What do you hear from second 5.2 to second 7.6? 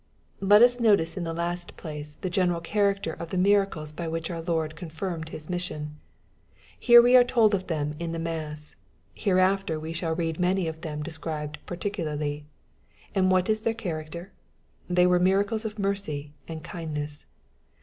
His mission. Here we are told